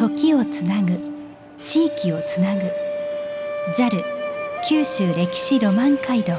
[0.00, 0.98] 時をつなぐ
[1.62, 2.62] 地域をつなぐ。
[3.76, 4.02] JAL
[4.66, 6.32] 九州歴史ロマン街道。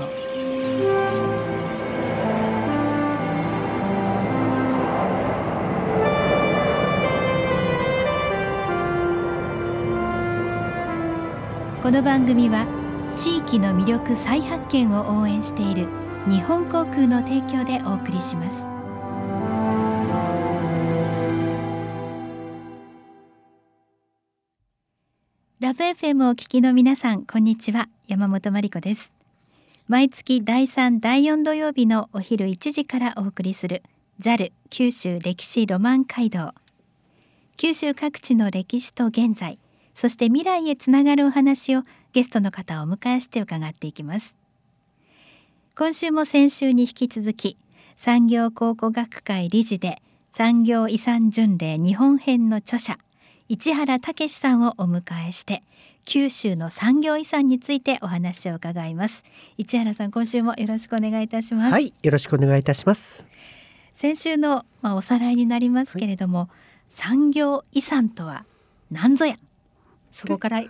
[11.84, 12.66] この番組は
[13.16, 15.88] 地域の魅力再発見を応援している
[16.28, 18.71] 日本航空の提供でお送りします。
[26.02, 27.88] FM を聞きの皆さんこんにちは。
[28.08, 29.14] 山本真理子です。
[29.88, 33.84] 毎月第3第4土曜日のお昼1時からお送りする
[34.20, 36.56] JAL 九州歴史ロマン街道。
[37.56, 39.60] 九州各地の歴史と現在
[39.94, 44.36] そして未来へつながるお話をゲストの方をお迎えして伺っていきます。
[45.78, 47.58] 今週も先週に引き続き
[47.96, 52.98] 産業考古学会理事で産業遺産巡礼日本編の著者
[53.50, 55.62] 市原武さんをお迎えして
[56.06, 59.24] 九州の産業遺産についてお話を伺います。
[59.58, 61.72] 市原さん今週もよろしくお願いいたします。
[61.72, 63.28] はいよろしくお願いいたします。
[63.94, 66.50] 先週のまあおさらいになりますけれども、はい、
[66.90, 68.46] 産業遺産とは
[68.90, 69.36] 何ぞや？
[70.12, 70.70] そこから教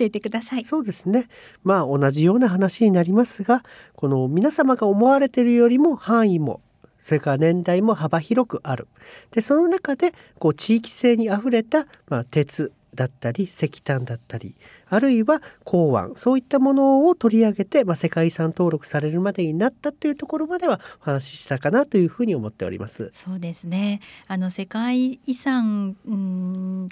[0.00, 1.26] えてください、はい、そうですね。
[1.62, 3.62] まあ同じような話になりますが
[3.94, 6.60] この皆様が思われているよりも範囲も
[6.98, 8.88] それから年代も幅広くある。
[9.30, 14.54] でその中でこう地域性にあふれた、まあ、鉄だったり石炭だったり
[14.88, 23.12] あるいは港湾そういったものを取り上げて、まあ、世界遺産登録されるまでになったというところまではお話ししたかなというふうに思っております。
[23.14, 25.96] そうですねあの世界遺産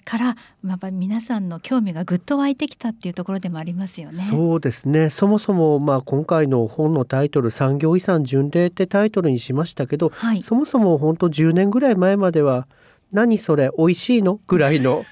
[0.04, 4.22] から、まあ、皆さんの興味がぐっと湧いてきたっていうところでもありますよね。
[4.28, 12.68] そうですねそもそも、まあ、今回の本のタイトル「産業遺産巡礼」ってタイトルにしましたけど、はい、そもそも本当10年ぐらい前までは
[13.12, 15.04] 「何それ美味しいの?」ぐらいの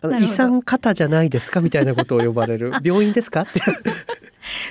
[0.00, 2.72] あの遺産方じゃないですかみたいなことを呼ばれる。
[2.82, 3.42] 病院ですか？
[3.42, 3.60] って。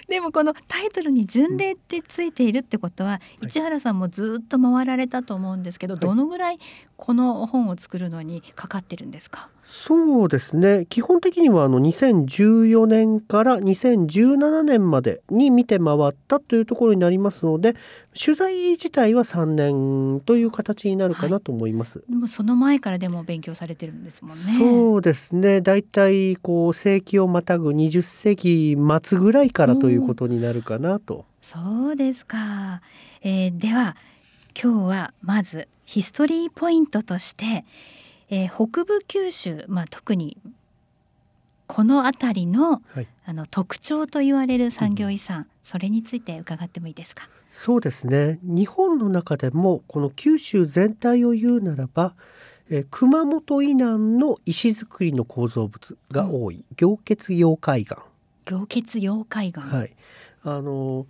[0.07, 6.59] でもこのタイトルに巡礼ってついているってことは、うん、市原さんもずっと回られたと思うんですけど、はい、どのぐらい
[6.95, 9.49] この本を作るのにかかってるんですか？
[9.69, 10.85] そうですね。
[10.89, 17.75] 基本的にはあの2014年から2017年までに見て回ったというところになりますので
[18.17, 24.35] 取材自体は3年という形になるかなと思います、はい、でもその前からでも勉強されてるんですもんね。
[24.35, 25.59] そうですね。
[25.59, 31.25] だいたいこう世紀をまたぐ20世紀末ぐらいからということになるかなと。
[31.41, 32.81] そうですか、
[33.21, 33.97] えー、では
[34.61, 37.65] 今日はまずヒストリーポイントとして
[38.29, 40.37] えー、北部九州、まあ、特に
[41.67, 47.27] この辺りのはい、あの特徴と言われる産業遺産、うん、それについて伺ってもいいですか？
[47.49, 48.39] そうですね。
[48.43, 52.15] 日本の中でもこの九州全体を言うならば、
[52.69, 57.95] えー、熊本以南の石造りの構造物が多い、うん、行結溶海岸。
[58.45, 59.61] 行結溶海岸。
[59.61, 59.95] はい。
[60.43, 61.05] あの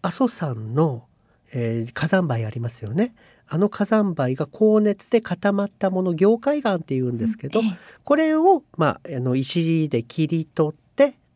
[0.00, 1.04] 阿蘇山の、
[1.52, 3.14] えー、火山灰ありますよね
[3.48, 10.82] あの火山灰が高熱で固まったもの凝灰岩っていうんですけど、うんええ、これを、まあ、あの石で切り取って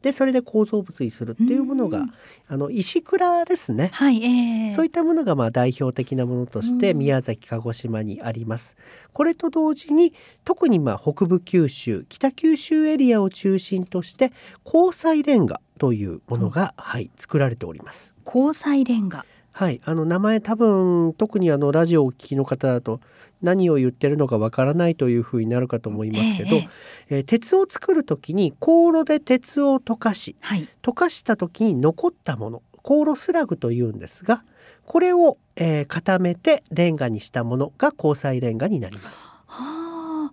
[0.06, 2.04] でそれで構造物にするっていうものが、
[2.46, 8.76] あの石倉ですね、はいえー、そういったものがまあ代表的なものとして宮崎鹿児島にあります。
[9.12, 10.14] これと同時に
[10.44, 14.32] 特にまあ北部九州北九州エリアを中心として
[14.64, 18.14] 交際レンガというものが、はい、作られております。
[18.24, 19.26] 交際レンガ
[19.58, 23.00] はい、あの名前多分特にあのラジオをお聞きの方だと
[23.40, 26.68] 何を言ってるのかわからないというふうになるかと思いますけど、え
[27.08, 34.44] ええー、鉄を作る時に香炉で鉄を溶かし、はい、溶かした時に残ったもの香炉スラグというんですが
[34.84, 39.26] これを、えー、固めてレンガにしたものが交際レンガになります。
[39.46, 40.32] は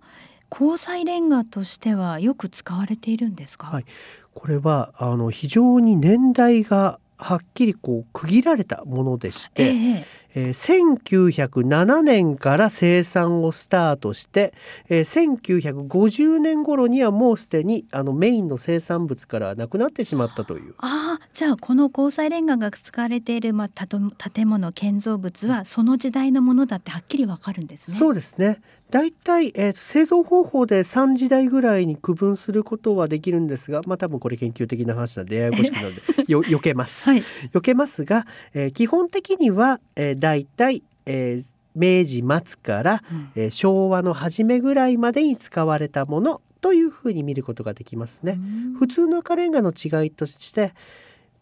[0.50, 3.68] 交際レンガとしてはよく使われているんですか？
[3.68, 3.86] はい、
[4.34, 10.04] これはあの非常に年代がはっきりこう区切られたものでして、ええ
[10.36, 14.52] えー、1907年から生産をスタートして、
[14.88, 20.74] えー、1950年頃にはもうすでにあのメインの生産物からなくなってしまったという。
[20.78, 27.96] あじゃあこの交際レンガが使われている、まあ、建物建造物はその時代のものだってはっきりわかるんですね。
[27.96, 28.60] そうですね
[28.94, 37.10] 大体、えー、製造方法で3時代ぐらいに区分することはできるんですが、まあ、多分これ研究的な話なんでややこしくなるので よ避けます。
[37.10, 37.20] はい、
[37.52, 41.44] 避けますが、えー、基本的には、えー、大体、えー、
[41.74, 48.38] 明治末から、うん、えー、昭和の初めぐらいまでに使われたものというふうに見ることができますね。
[48.78, 50.72] 普通の赤レンガの違いとして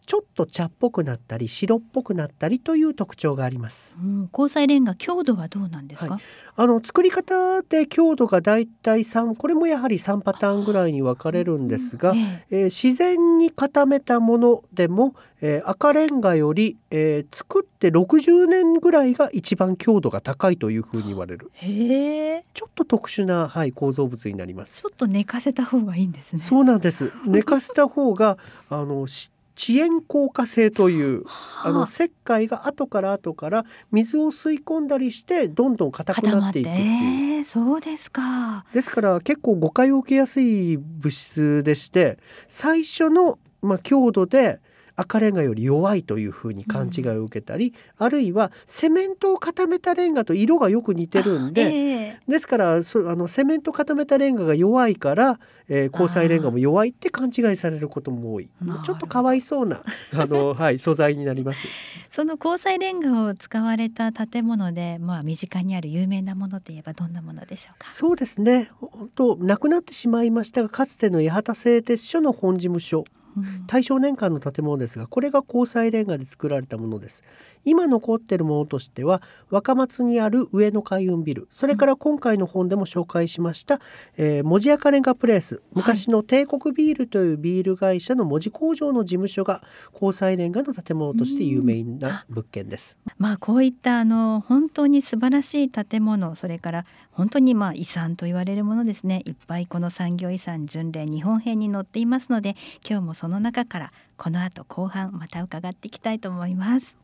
[0.05, 3.97] ちょっと茶っぽくなったり白っぽくなったりという特徴があります。
[4.01, 6.19] うん、交際レンガ強度はどうなんですか、は
[6.55, 21.51] あの作り方で強度がだいたい3これもやはり3パターンぐらいに分かれるんですが、えええー自然に固めたものでも、えー赤レンガより、えー作って60年ぐらいが一番強度が高いというふうに言われる。
[21.55, 24.81] へえちょっと特殊な、はい、構造物になります。
[24.81, 24.89] ちょ。
[24.93, 26.41] っと寝かせた方がいいんですね。
[26.41, 27.11] そうなんです。
[27.25, 28.37] 寝かせた方が
[28.69, 31.23] あのし遅延硬化性という
[31.63, 31.71] あ。
[31.71, 36.85] のは石灰が後から後から水を吸い込んだりしてどんどん硬く固まっていくっていう。
[36.85, 38.65] えーそうですか。
[38.73, 42.17] ですから結構誤解を受けやすい物質でして
[42.47, 44.61] 最初の、まあ、強度で
[44.95, 52.19] 赤レンガより弱いというふうに勘違いを受けたり、あるいはセメントを固めたレンガと色がよく似てるんで、ええ。
[52.27, 58.49] ですからそあのセメント固めたレンガが弱いから、えー交際レンガも弱いって勘違いされることも多い。
[58.83, 59.81] ちょっとかわいそうな
[60.15, 61.67] あの、はい、素材になります。
[62.11, 67.89] その交際レンガを使われた建物でまあ身近にある有名なものといえばどんなものでしょうか？
[67.89, 68.69] そうですね。
[68.79, 72.99] 本当なくなってしまいましたがかつての八幡製鉄所の本事務所。
[72.99, 73.22] うん
[73.67, 77.23] 大正年間の建物ですがこれが交際レンガで作られたものです。
[77.65, 81.47] 今残っているものとしては若松にある上野海運ビル。
[81.49, 83.79] それから今回の本でも紹介しました、
[84.17, 85.63] えー文字赤レンガプレイス。
[85.73, 89.61] 昔の帝国ビールというビール会社の文字工場の事務所が
[89.93, 92.99] 交際レンガの建物として有名な物件です。
[93.17, 99.21] まあこういったあの本当に素晴らしい建物それから本当にまあ遺産と言われるものですね。
[99.25, 102.55] いっぱいこの産業遺産巡礼日本編に載っていますので
[102.87, 106.97] 今日もその中からこの後後半また伺っていきたいと思います。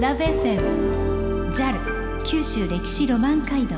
[0.00, 3.76] ラブ f m JAL 九州歴史ロマン街道。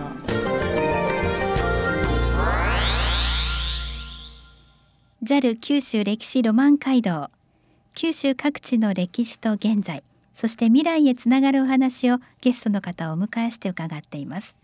[5.22, 7.30] JAL 九州歴史ロマン街道。
[7.94, 10.02] 九州各地の歴史と現在
[10.34, 14.61] そして未来へつながるお話をゲストの方をお迎えして伺っています。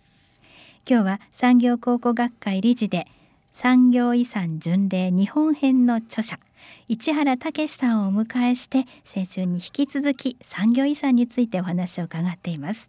[0.91, 3.07] 今日は産業考古学会理事で
[3.53, 6.41] 産業遺産巡礼日本編の著者
[6.89, 12.89] 市原武さんをお迎えして先週に引き続き産業遺産についてお話を伺っています。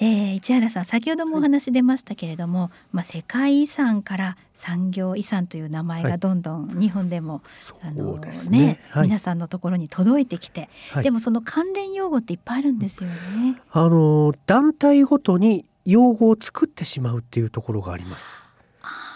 [0.00, 7.42] えー、市原さん先ほどもお話出ましたけれども、まあ、世界遺産から産業遺産という名前がどんどん日本でも、
[7.82, 8.16] あの
[8.50, 9.06] ねはい。
[9.06, 11.04] 皆さんのところに届いてきて、はい。
[11.04, 13.60] でもその関連用語っていっぱいあるんですよね。
[13.70, 18.42] あの団体ごとに用語を作ってしまうっていうところがあります。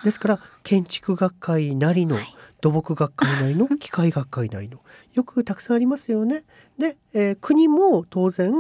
[0.05, 4.79] ですから建築学会なりのはい土木学会なりの機械学会なりの
[5.15, 6.45] よくたくさんありますよね。
[6.79, 8.53] で、えー国も当然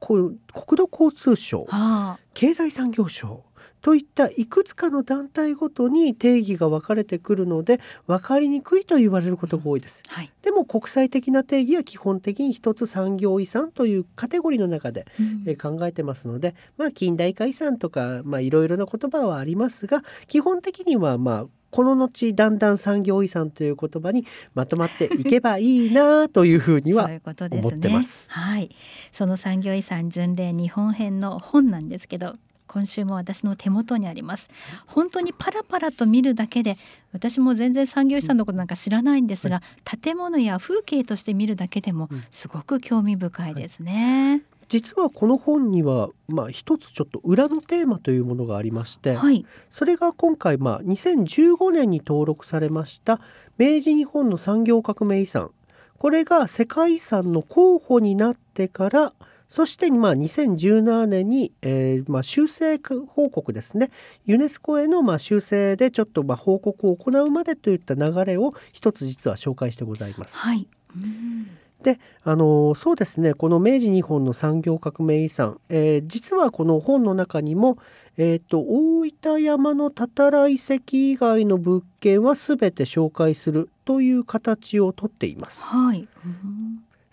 [0.00, 3.44] こう国土交通省はあ、経済産業省
[3.82, 10.02] といったいくつかの団体ごとに定義が分かれてくるので分かりにくいと言われることが多いです。
[10.08, 27.68] はい、でも国際的な定義は基本的に一つ産業遺産というカテゴリーの中でうんえー考えてますので、まあ、近代化遺産とか、まあ、いろいろな言葉はありますが基本的にはまあこの後だんだん産業遺産という言葉にまとまっていけばいいなというふうにはそういうことですね。
[27.68, 28.70] 思ってますはい、
[29.12, 32.36] その産業遺産巡礼日本編の本なんですけど。
[32.68, 34.50] 今週も私の手元にあります。
[34.86, 36.76] 本当にパラパラと見るだけで
[37.12, 39.62] 私も全然産業遺産のことなんか知らないんですが、
[40.00, 42.24] 建物や風景として見るだけでもうん。
[42.30, 44.42] すごく興味深いですね。
[44.68, 53.20] 実はこの本には、まあ、一つちょっと裏のテーマというものがありまして、はい、それが今回、まあ、2015年に登録されました
[53.56, 55.50] 明治日本の産業革命遺産。
[55.98, 59.14] これが世界遺産の候補になってから
[59.48, 62.78] そしてまあ2017年に、えーまあ、修正
[63.08, 63.90] 報告ですね。
[64.26, 70.38] ユネスコへのまあ修正でちょっとまあ報告を行うまでといった流れを一つ実は紹介してございます。
[70.38, 71.48] はい、うん
[71.82, 73.34] であのそうですね。
[73.34, 77.78] この明治日本の産業革命遺産、えー実はこの本の中にも、
[78.16, 85.66] えー、と大分山のたたら遺跡以外の物件は全て紹介するという形をとっています。
[85.66, 86.67] はい、うん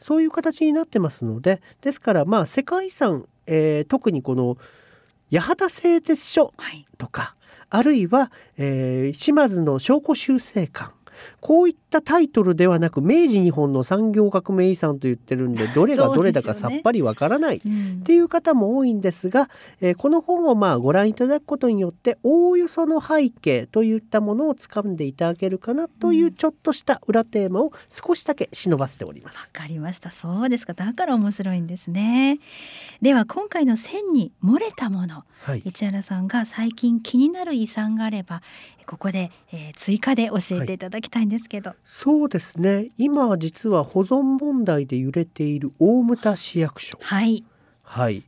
[0.05, 4.55] そういう形になってますのでですからまあ世界遺産、えー特にこの
[5.31, 7.35] 八幡製鉄所はい、とか
[7.71, 10.91] あるいは、えー島津の証拠修正館
[11.41, 17.61] こういったタイトルではなく明治日本の産業革命遺産と言ってるんで どれがどれだかさっぱりわからない。
[17.65, 19.49] うんっていう方も多いんですが、
[19.81, 29.51] えーこの本をまあご覧いただくことによっておおよその背景といったものをつかんでいただけるかなというちょっとした裏テーマを少しだけ忍ばせておりまわす。
[29.51, 30.11] かりました。
[30.11, 30.73] そうですか。
[30.73, 32.39] だから面白いんですね。
[33.01, 38.41] では今回の線に漏れたもの、はい、市原さんが最近気になる遺産があれば
[38.85, 41.73] ここで、えー追加で教えていただきたいんですけど。
[41.85, 42.89] そうですね。
[42.97, 46.97] 今実は保存問題で揺れている大牟田市役所。
[46.99, 47.45] はい。
[47.83, 48.23] はい。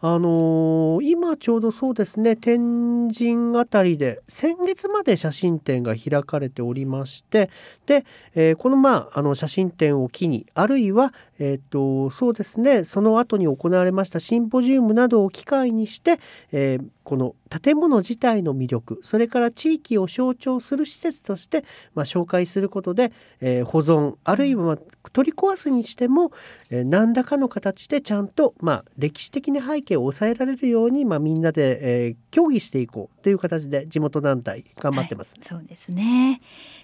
[0.00, 2.34] あのー今ちょうどそうですね。
[2.34, 7.48] 天神あたりで先月まで写真展が開かれておりまして
[7.86, 12.82] で、えーこのまああの写真展を機にあるいはえっ、とそうですね。
[12.82, 16.18] その後に行われましたシンポジウムなどを機会にして、
[16.52, 24.78] えーこの建物自体の魅力それから地域を象徴する施設として、まあ、紹介することで、えー保存あるいは、まあ
[25.12, 26.32] 取り壊すにしても、
[26.70, 35.34] えー何らかの形でちゃんと、まあ、歴史的な背景を抑えられるように、まあ、みんなで、えー協議していこうという形で地元団体頑張ってます。
[35.36, 36.40] はいそうですね。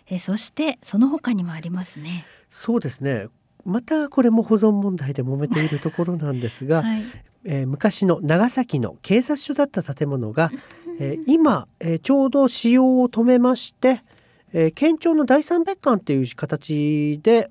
[0.06, 2.24] えそしてその他にもありますね。
[2.48, 3.26] そうですね。
[3.64, 7.02] またこれも保存問題で揉めているところなんですが、 はい
[7.44, 10.50] えー昔の長崎の警察署だった建物が、
[11.00, 14.02] えー今、えーちょうど使用を止めまして、
[14.52, 17.50] えー県庁の第三別館っていう形で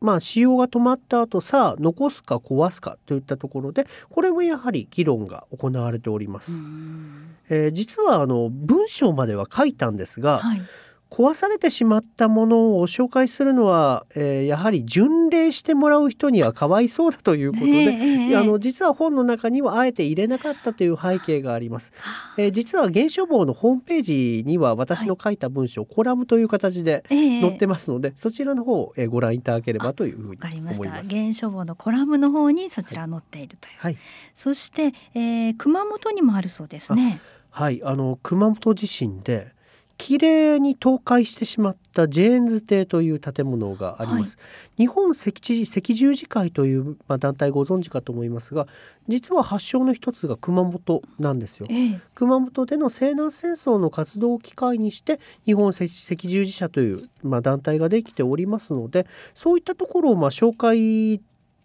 [0.00, 6.62] まあ使用が止まった後さあ残すか壊すかといったところでこれもやはり議論が行われております。
[6.62, 10.62] うんえー実はあの文章までは書いたんですが、はい
[11.10, 21.92] 壊されてしまったものを紹介するのは、えーやはり巡礼してもらう人にはかわいそうだということで、ええええあの実は本の中にはあえて入れなかったという背景があります。
[22.38, 30.82] えー実は原書房のホームページには私の書いた文章、コラムという形でええ載ってますので、そちらの方をえーご覧いただければというふうにわかりました。
[30.82, 31.10] 思います。
[31.14, 33.98] 原書房のコラムの方にそちら載っているという、はい、
[34.34, 37.20] そして、えー、熊本にもあるそうですね。
[37.50, 39.52] はい、あの熊本地震で
[40.00, 44.38] 綺麗に倒壊してしまったジェーンズ邸という建物があります。
[44.78, 48.66] 日本赤十赤十字会という、まあ、団体ご存知かと思いますが
[49.08, 51.66] 実は発祥の一つが熊本なんですよ。
[51.68, 61.20] ええ熊本での西南戦争の活動を機会にして日本赤赤十字社という、まあ、団体ができておりますのでそういったところをまあ紹介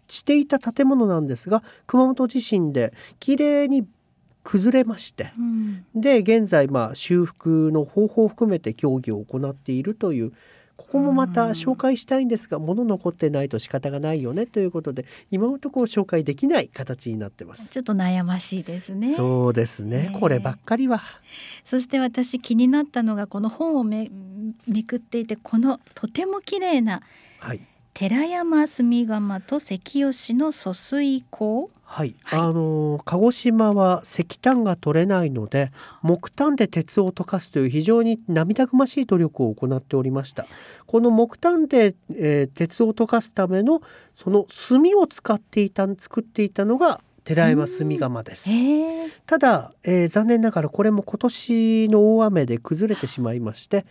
[0.08, 3.86] していた建物なんですが熊本地震で綺麗に
[4.46, 5.32] 崩れまして。
[5.36, 5.84] うん。
[5.94, 10.32] で現在まあ修復の方法を含めて協議を行っているという
[10.76, 17.70] ここもまた紹介したいんですが物残ってないと仕方がないよねということで今のところ紹介できない形になってます。
[17.70, 19.10] ちょっと悩ましいですね。
[19.10, 20.10] そそうですね。
[20.10, 21.02] ねこればっかりは。
[21.64, 24.10] して私気になったのがこの本をめ
[24.68, 27.02] めくっていてこのとても綺麗な
[27.40, 27.60] はい
[27.98, 32.40] 寺山住窯と関吉の疎水溝はい、はい。
[32.40, 35.72] あの鹿児島は石炭が取れないので
[36.02, 40.46] 木炭で鉄を溶かすという非常に涙ぐましい努力を行っておりました。
[40.84, 43.80] この木炭で、えー鉄を溶かすための
[44.14, 48.52] その炭を使っていた作っていたのが寺山炭窯です。
[48.52, 53.84] ええただ、えー残念ながらこれも今年の大雨で崩れてしまいまして、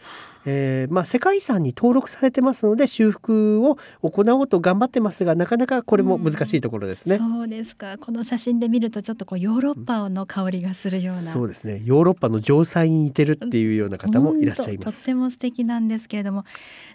[0.45, 7.17] えーまあ、世界遺産に登録されてますので修復を行おうと頑張ってますがなかなかこれも難しいところですね。
[7.17, 7.97] そうですか。
[7.97, 11.81] この写真で見るとちょっとこうヨーロッパの香りがするような、そうですね。
[11.83, 14.85] ヨーロッパの城塞に似てるっていうような方もいらっしゃいます。
[14.85, 16.45] 本当とっても素敵なんですけれども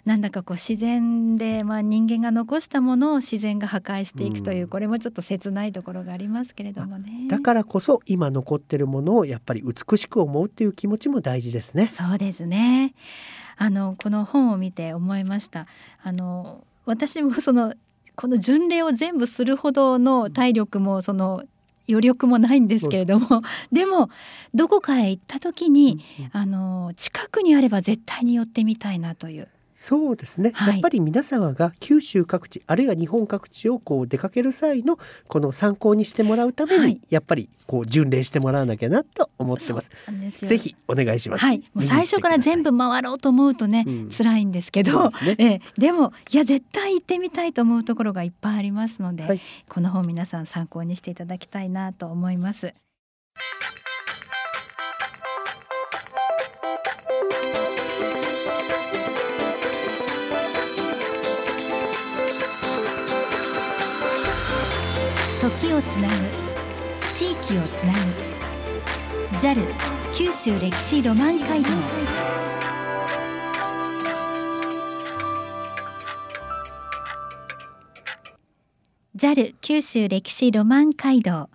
[0.05, 4.69] なんだかこう自然で、まあ、人間が残したものを自然が破壊していくという、うん。
[4.69, 7.27] これもちょっと切ないところがありますけれどもね。
[7.29, 11.87] だからこそ今残ってるものをやっぱり美しく思うっていう気持ちも大事ですね。
[11.87, 12.93] そうですね。
[13.57, 15.67] あのこの本を見て思いました。
[16.03, 17.73] あの私もその
[18.15, 21.43] この巡礼を全部するほどの体力もその
[21.89, 24.09] 余力もないんですけれども、でも
[24.53, 29.47] どこかへ行った時に、あの近くにあれば絶対に寄ってみたいなという
[29.81, 30.73] そうですね、はい。
[30.73, 37.01] やっぱり皆様が九州各地あるいは日本各地をこう出かける際のこの参考にしてもらうために、はい。
[37.09, 39.89] やっぱりこう巡礼してもらわなきゃなと思ってます。
[40.29, 40.49] すよ。
[40.49, 41.43] ぜひお願いします。
[41.43, 44.09] はい、もう最初から全部回ろうと思うとね、うん。
[44.15, 45.09] 辛いんですけど。
[45.09, 45.35] ですね。
[45.39, 45.61] ええ。
[45.79, 49.41] でもいや絶対行ってみたいと思うところがいっぱいありますので、はい。
[49.67, 52.75] この本皆さん参考にしていただきたいなと思います。
[65.41, 66.13] 時をつなぐ
[67.15, 67.99] 地域をつなぐ
[69.39, 69.57] JAL
[70.13, 71.69] 九州歴史ロマン街道。
[79.15, 81.49] JAL 九州歴史ロマン街道。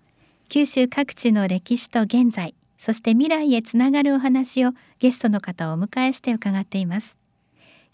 [0.49, 7.17] 九州各地の歴史と現在そして未来へつながるお話をゲストの方をお迎えして伺っています。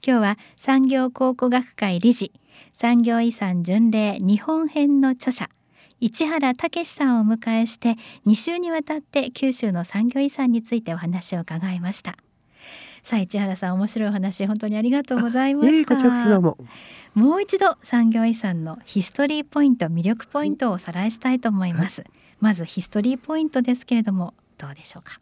[0.03, 2.33] 今日は産業考古学会理事
[2.73, 5.51] 産業遺産巡礼日本編の著者
[6.04, 7.94] 市原武さんをお迎えして
[8.26, 12.16] 2週にわたって九州の産業遺産についてお話を伺いました
[13.04, 15.94] さあ市原さん面白いお話本当にありがとうございました。
[15.94, 16.59] こちらこそどうも。
[17.14, 22.00] もう一度産業遺産のヒストリーポイント魅力ポイントをおさらいしたいと思います。
[22.02, 25.21] はい、まずヒストリーポイントですけれどもどうでしょうか？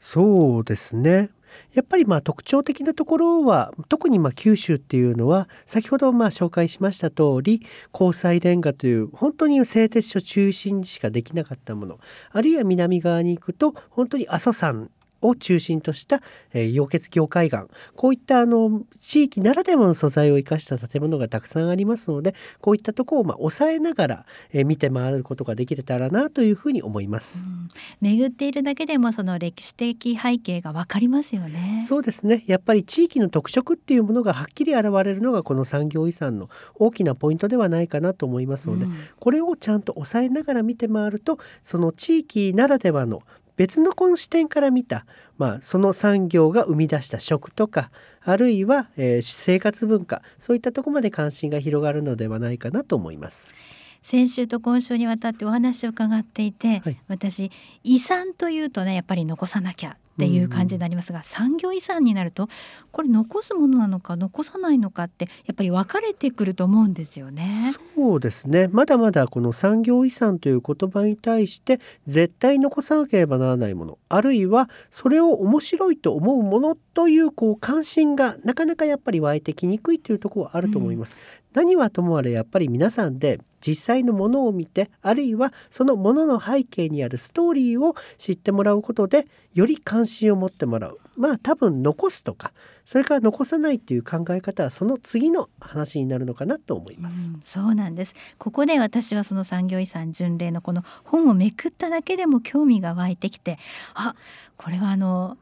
[0.00, 1.30] そうですね。
[1.72, 11.98] やっぱりまあ特徴的なところは特にま九州っていうのは先ほどまあ紹介しました通り交際レンガという本当に製鉄所中心にしかできなかったもの。
[12.32, 14.90] あるいは南側に行くと本当に阿蘇山
[15.22, 16.20] を中心とした、
[16.52, 17.64] えー、溶血境海岸
[17.96, 31.84] こういったあの地域ならではの素材を生かした建物がたくさんありますのでこういったところをまあ抑えながら、えー、見て回ることができれたらなというふうに思います、うん、巡っているだけでもその歴史的背景がわかりますよね。
[31.86, 32.44] そうですね。
[32.46, 43.22] やっぱり地域の特色っていうものがはっきり現れるのがこの産業遺産の大きなポイントではないかなと思いますので、うん、これをちゃんと抑えながら見て回るとその地域ならではの
[43.60, 45.04] 別のこの視点から見た、
[45.36, 47.90] まあ、その産業が生み出した食とか
[48.22, 53.54] あるいは、えー、生活文化そういったところまで関心が広がるのではないかなと思います。
[54.02, 57.52] 先週と今週にわたってお話を伺っていて、はい、私
[57.84, 62.48] 遺産というとねやっぱり残さなきゃっていう感じになりますが、うん、産業遺産になると
[62.92, 67.50] これ残すものなのか残さないのかってやっぱり分かれてくると思うんですよね。
[67.94, 81.16] そうですねまだまだこの産業遺産という言葉に対して絶対残さなければならないものあるいはそれを面白いと思うものというこう関心がなかなかやっぱり湧いてきにくいというところはあると思います。
[81.16, 81.20] うん、
[81.54, 90.98] 何はともあれやっぱり皆さんで実際のものを見てあるいはそのものの背景にあるストーリーを知ってもらうことでより関心を持ってもらう。
[91.16, 92.52] まあ多分残すとか
[92.86, 98.14] それから残さないっていう考え方はその次の話になるのかなと思います、うん、そうなんです。
[98.38, 103.58] ここで私はその産業遺産巡礼のこの本をめくっただけでも興味が湧いてきて
[103.94, 104.14] あ
[104.56, 105.36] これはあの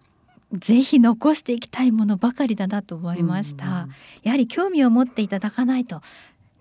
[0.53, 3.91] ぜひ残していきたいものばかりだなと思いました、うんうん、
[4.23, 6.01] やはり興味を持っていただかないと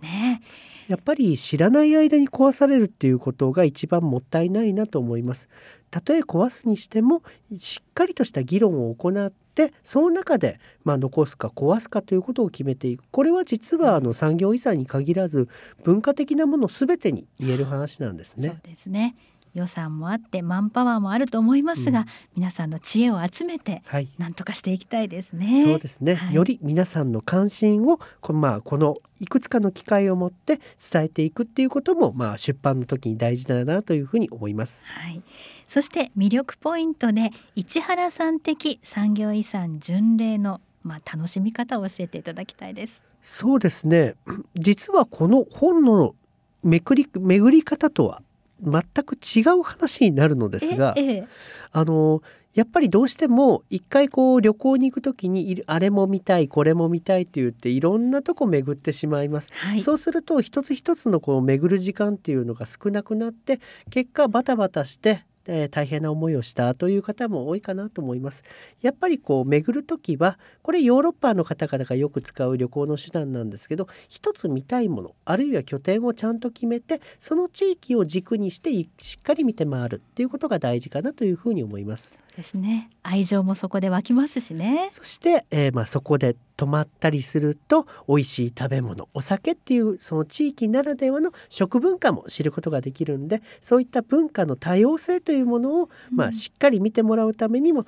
[0.01, 0.41] ね
[0.87, 5.49] やっぱり知らない間に壊されるっていうことが一番もったいないなと思います。
[5.91, 7.23] たとえ壊すにしても
[7.57, 13.03] しっかりとした議論を行ってその中で、まあ、残すか壊すかということを決めていく。
[13.11, 15.49] これは実はあの産業遺産に限らず
[15.83, 18.49] 文化的なもの全てに言える話なんですね。
[18.49, 19.15] そうですね。
[19.57, 22.05] 予算もあってマンパワーもあると思いますが、うん、
[22.37, 23.81] 皆さんの知恵を集めて
[24.17, 25.63] 何とかしていきたいですね。
[25.63, 30.59] そうですね、はい、より皆さんの関心をこの,、まあ、このいくつかの機会を持って
[30.91, 34.85] 伝えていくっていうことも、まあ、出版の時に大事だなというふうに思います。
[34.85, 35.21] はい、
[35.65, 43.03] そして魅力ポイントで市原さん的産業遺産巡礼のまあ、楽しみ方を教えていただきたいです。
[43.21, 44.15] そうですね
[44.55, 46.15] 実はこの本の
[46.63, 48.21] めくり巡り方とは
[48.61, 51.27] 全く違う話になるのですが、ええ、
[51.71, 52.21] あの
[52.53, 63.59] やっぱりどうしても一回こう旅行に行く時にあれも見たいこれも見たいって言っていろんなとこ巡ってしまいます、はい、そうすると一つ一つのこう巡る時間っていうのが少なくなって
[63.91, 68.43] 結果バタバタしてえー、大変な思いをしたという方も多いかなと思います。
[68.81, 82.17] やっぱりこう巡る時はこれヨーロッパの方々がよく使う旅行の手段なんですけど一つ見たいものあるいは拠点をちゃんと決めてその地域を軸にしてしっかり見て回るっていうことが大事かなというふうに思います。
[82.37, 82.91] ですね。
[83.01, 84.89] 愛情もそこで湧きますしね。
[84.91, 97.85] そして、えー、まあそこで泊まったりすると美味しい食べ物お酒っていうその地域ならではの食文化も知ることができるんでそういった文化の多様性というものを、まあ、しっかり見てもらうためにも、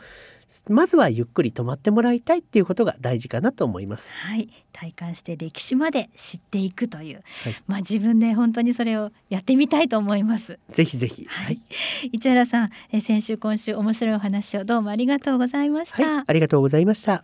[0.67, 4.17] まずはゆっくり泊まってもらいたいっていうことが大事かなと思います。
[4.17, 10.59] はい、体感して歴史まで知っていくという、はい、まあ自分で本当にそれをやってみたいと思います。
[10.71, 11.25] ぜひぜひ。
[11.25, 11.59] はい。
[12.11, 16.03] 市原さん、え先週今週面白いお話をどうもありがとうございました。
[16.03, 17.23] はい、ありがとうございました。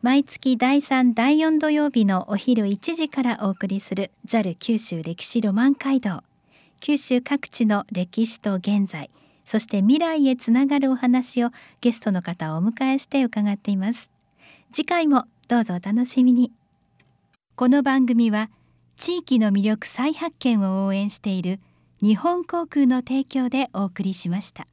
[0.00, 6.24] 毎月第3第4土曜日のお昼1時からお送りする JAL 九州歴史ロマン街道
[6.80, 9.10] 九州各地の歴史と現在
[9.44, 11.50] そして未来へつながるお話を
[11.80, 14.10] ゲストの方をお迎えして伺っています。
[14.72, 16.52] 次回もどうぞお楽しみに。
[17.54, 18.50] この番組は
[18.96, 21.60] 地域の魅力再発見を応援している
[22.00, 24.66] 日本航空の提供でお送りしました。